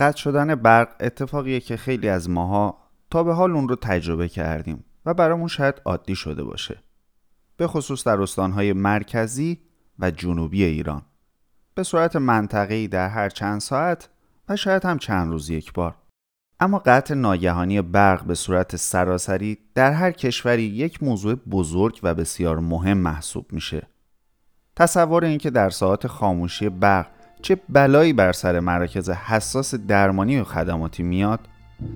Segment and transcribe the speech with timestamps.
[0.00, 2.78] قطع شدن برق اتفاقیه که خیلی از ماها
[3.10, 6.78] تا به حال اون رو تجربه کردیم و برامون شاید عادی شده باشه.
[7.56, 9.60] به خصوص در استانهای مرکزی
[9.98, 11.02] و جنوبی ایران.
[11.74, 14.08] به صورت منطقه‌ای در هر چند ساعت
[14.48, 15.94] و شاید هم چند روز یک بار.
[16.60, 22.58] اما قطع ناگهانی برق به صورت سراسری در هر کشوری یک موضوع بزرگ و بسیار
[22.58, 23.86] مهم محسوب میشه.
[24.76, 31.02] تصور اینکه در ساعت خاموشی برق چه بلایی بر سر مراکز حساس درمانی و خدماتی
[31.02, 31.40] میاد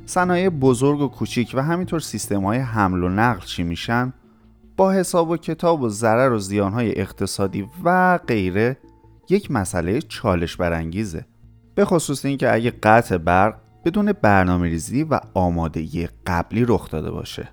[0.06, 4.12] صنایع بزرگ و کوچیک و همینطور سیستم های حمل و نقل چی میشن
[4.76, 8.76] با حساب و کتاب و ضرر و زیانهای اقتصادی و غیره
[9.28, 11.26] یک مسئله چالش برانگیزه.
[11.74, 17.48] به خصوص اینکه اگه قطع برق بدون برنامه ریزی و آمادگی قبلی رخ داده باشه.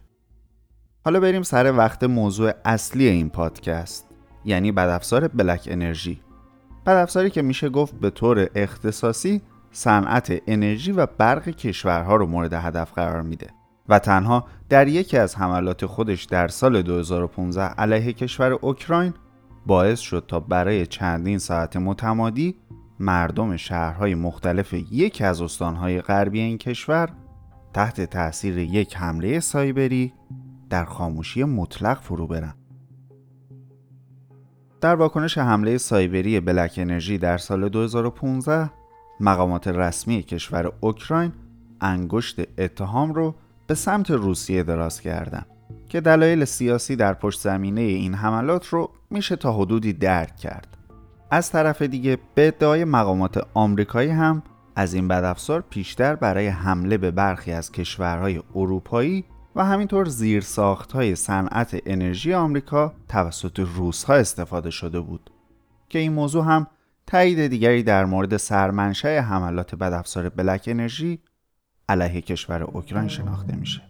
[1.05, 4.07] حالا بریم سر وقت موضوع اصلی این پادکست
[4.45, 6.21] یعنی بدافزار بلک انرژی
[6.85, 9.41] بدافزاری که میشه گفت به طور اختصاصی
[9.71, 13.47] صنعت انرژی و برق کشورها رو مورد هدف قرار میده
[13.89, 19.13] و تنها در یکی از حملات خودش در سال 2015 علیه کشور اوکراین
[19.65, 22.55] باعث شد تا برای چندین ساعت متمادی
[22.99, 27.09] مردم شهرهای مختلف یکی از استانهای غربی این کشور
[27.73, 30.13] تحت تاثیر یک حمله سایبری
[30.69, 32.60] در خاموشی مطلق فرو برن.
[34.81, 38.69] در واکنش حمله سایبری بلک انرژی در سال 2015
[39.19, 41.31] مقامات رسمی کشور اوکراین
[41.81, 43.35] انگشت اتهام رو
[43.67, 45.45] به سمت روسیه دراز کردند
[45.89, 50.77] که دلایل سیاسی در پشت زمینه این حملات رو میشه تا حدودی درک کرد.
[51.31, 54.43] از طرف دیگه به ادعای مقامات آمریکایی هم
[54.75, 60.45] از این بدافزار پیشتر برای حمله به برخی از کشورهای اروپایی و همینطور زیر
[60.93, 65.29] های صنعت انرژی آمریکا توسط روس ها استفاده شده بود
[65.89, 66.67] که این موضوع هم
[67.07, 71.19] تایید دیگری در مورد سرمنشأ حملات بدافزار بلک انرژی
[71.89, 73.81] علیه کشور اوکراین شناخته میشه.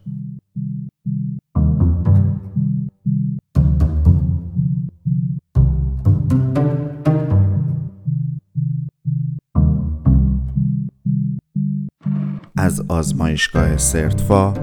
[12.57, 14.53] از آزمایشگاه سرتفا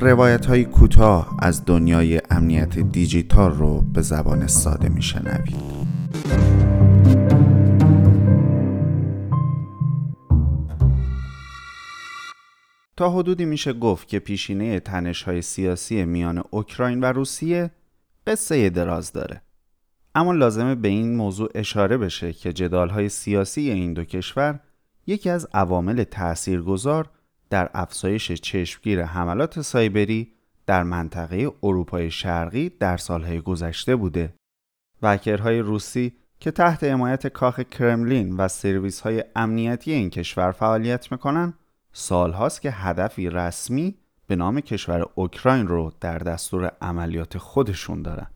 [0.00, 5.56] روایت های کوتاه از دنیای امنیت دیجیتال رو به زبان ساده میشنوید.
[12.96, 17.70] تا حدودی میشه گفت که پیشینه تنش های سیاسی میان اوکراین و روسیه
[18.26, 19.42] قصه دراز داره.
[20.14, 24.60] اما لازمه به این موضوع اشاره بشه که جدال های سیاسی این دو کشور
[25.06, 27.10] یکی از عوامل تاثیرگذار
[27.50, 30.32] در افزایش چشمگیر حملات سایبری
[30.66, 34.34] در منطقه اروپای شرقی در سالهای گذشته بوده.
[35.02, 41.54] وکرهای روسی که تحت حمایت کاخ کرملین و سرویس های امنیتی این کشور فعالیت می‌کنن
[41.92, 43.94] سالهاست که هدفی رسمی
[44.26, 48.26] به نام کشور اوکراین رو در دستور عملیات خودشون دارن.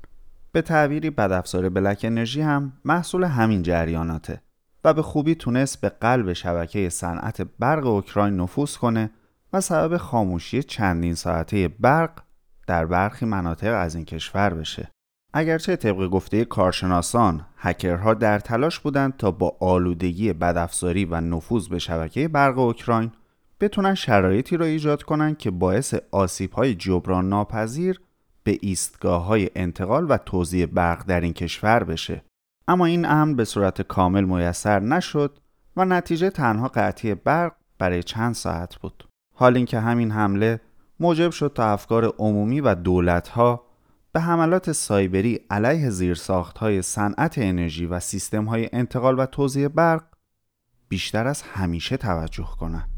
[0.52, 4.42] به تعبیری بدافزار بلک انرژی هم محصول همین جریاناته.
[4.84, 9.10] و به خوبی تونست به قلب شبکه صنعت برق اوکراین نفوذ کنه
[9.52, 12.22] و سبب خاموشی چندین ساعته برق
[12.66, 14.90] در برخی مناطق از این کشور بشه.
[15.32, 21.78] اگرچه طبق گفته کارشناسان هکرها در تلاش بودند تا با آلودگی بدافزاری و نفوذ به
[21.78, 23.12] شبکه برق اوکراین
[23.60, 28.00] بتونن شرایطی را ایجاد کنند که باعث آسیب های جبران ناپذیر
[28.44, 32.22] به ایستگاه های انتقال و توزیع برق در این کشور بشه.
[32.68, 35.38] اما این امر به صورت کامل میسر نشد
[35.76, 39.08] و نتیجه تنها قطعی برق برای چند ساعت بود.
[39.34, 40.60] حال اینکه همین حمله
[41.00, 43.66] موجب شد تا افکار عمومی و دولتها
[44.12, 50.04] به حملات سایبری علیه زیرساختهای صنعت انرژی و سیستمهای انتقال و توزیع برق
[50.88, 52.89] بیشتر از همیشه توجه کنند.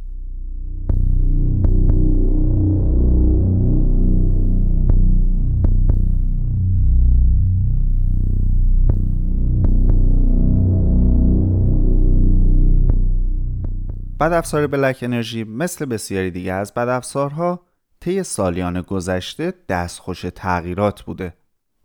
[14.22, 17.60] بدافزار بلک انرژی مثل بسیاری دیگه از بدافزارها
[18.00, 21.34] طی سالیان گذشته دستخوش تغییرات بوده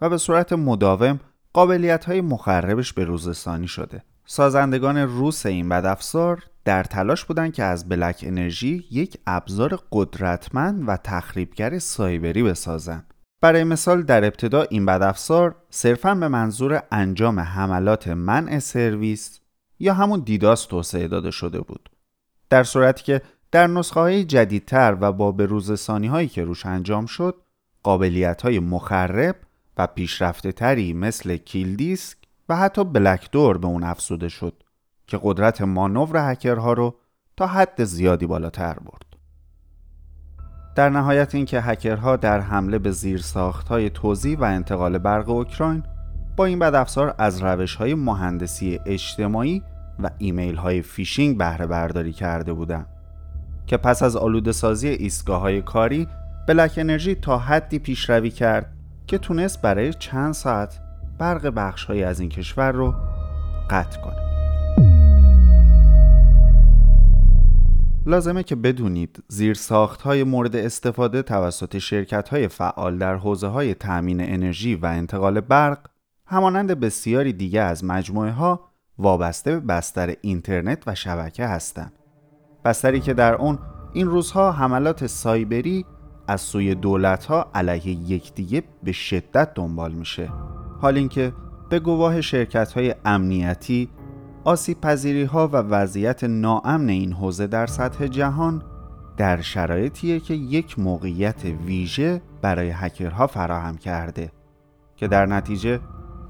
[0.02, 1.20] و به صورت مداوم
[1.54, 4.04] قابلیت های مخربش به روزستانی شده.
[4.26, 10.98] سازندگان روس این بدافزار در تلاش بودند که از بلک انرژی یک ابزار قدرتمند و
[10.98, 13.14] تخریبگر سایبری بسازند.
[13.42, 19.40] برای مثال در ابتدا این بدافزار صرفا به منظور انجام حملات منع سرویس
[19.80, 21.90] یا همون دیداس توسعه داده شده بود.
[22.50, 23.22] در صورتی که
[23.52, 27.36] در نسخه های جدیدتر و با بروزسانی هایی که روش انجام شد
[27.84, 29.36] قابلیت های مخرب
[29.78, 32.18] و پیشرفته تری مثل کیل دیسک
[32.50, 34.64] و حتی بلک دور به اون افزوده شد
[35.08, 36.96] که قدرت مانور هکرها رو
[37.38, 39.06] تا حد زیادی بالاتر برد.
[40.76, 45.84] در نهایت اینکه هکرها در حمله به زیرساختهای توزیع و انتقال برق اوکراین
[46.36, 49.64] با این بدافزار از روش های مهندسی اجتماعی
[50.00, 52.88] و ایمیل های فیشینگ بهره برداری کرده بودند
[53.66, 56.08] که پس از آلوده سازی ایستگاه های کاری
[56.48, 58.74] BlackEnergy تا حدی پیشروی کرد
[59.08, 60.80] که تونست برای چند ساعت
[61.18, 62.96] برق بخش از این کشور رو
[63.70, 64.28] قطع کنه.
[68.06, 73.74] لازمه که بدونید زیر ساخت های مورد استفاده توسط شرکت های فعال در حوزه های
[73.74, 75.80] تأمین انرژی و انتقال برق
[76.26, 78.67] همانند بسیاری دیگه از مجموعه ها
[79.00, 81.94] وابسته به بستر اینترنت و شبکه هستند.
[82.66, 83.60] بستری که در اون
[83.94, 85.86] این روزها حملات سایبری
[86.28, 90.30] از سوی دولت ها علیه یکدیگه به شدت دنبال میشه.
[90.82, 91.34] حال اینکه
[91.70, 93.90] به گواه شرکت های امنیتی
[94.44, 98.64] آسیب پذیری ها و وضعیت ناامن این حوزه در سطح جهان
[99.18, 104.32] در شرایطیه که یک موقعیت ویژه برای هکرها فراهم کرده
[104.96, 105.80] که در نتیجه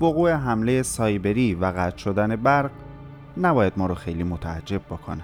[0.01, 2.71] وقوع حمله سایبری و قطع شدن برق
[3.37, 5.23] نباید ما رو خیلی متعجب بکنه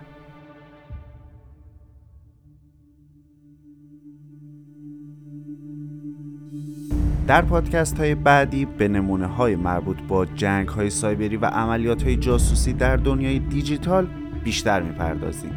[7.28, 12.16] در پادکست های بعدی به نمونه های مربوط با جنگ های سایبری و عملیات های
[12.16, 14.08] جاسوسی در دنیای دیجیتال
[14.44, 15.52] بیشتر می‌پردازیم.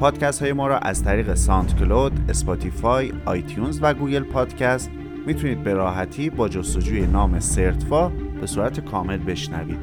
[0.00, 4.90] پادکست های ما را از طریق SoundCloud، Spotify، iTunes و Google Podcast
[5.26, 8.12] می‌تونید به راحتی با جستجوی نام سرتفا
[8.44, 9.78] به صورت کامل بشنوید.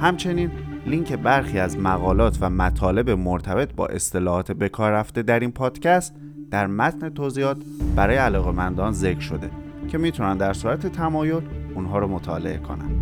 [0.00, 0.50] همچنین
[0.86, 6.14] لینک برخی از مقالات و مطالب مرتبط با اصطلاحات بکار رفته در این پادکست
[6.50, 7.56] در متن توضیحات
[7.96, 9.50] برای علاقمندان ذکر شده
[9.88, 11.42] که می‌تونن در صورت تمایل
[11.74, 12.99] اونها رو مطالعه کنن